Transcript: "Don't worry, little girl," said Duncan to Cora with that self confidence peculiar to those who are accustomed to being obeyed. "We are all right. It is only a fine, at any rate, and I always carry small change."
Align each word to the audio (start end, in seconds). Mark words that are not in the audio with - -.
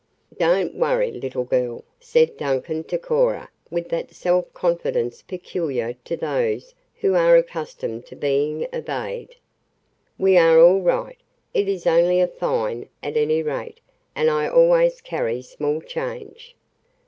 "Don't 0.39 0.73
worry, 0.73 1.11
little 1.11 1.43
girl," 1.43 1.83
said 1.99 2.35
Duncan 2.35 2.83
to 2.85 2.97
Cora 2.97 3.51
with 3.69 3.89
that 3.89 4.15
self 4.15 4.51
confidence 4.51 5.21
peculiar 5.21 5.93
to 6.05 6.17
those 6.17 6.73
who 6.95 7.13
are 7.13 7.35
accustomed 7.37 8.07
to 8.07 8.15
being 8.15 8.67
obeyed. 8.73 9.35
"We 10.17 10.39
are 10.39 10.59
all 10.59 10.81
right. 10.81 11.19
It 11.53 11.67
is 11.67 11.85
only 11.85 12.19
a 12.19 12.27
fine, 12.27 12.89
at 13.03 13.15
any 13.15 13.43
rate, 13.43 13.79
and 14.15 14.27
I 14.31 14.47
always 14.47 15.01
carry 15.01 15.43
small 15.43 15.81
change." 15.81 16.55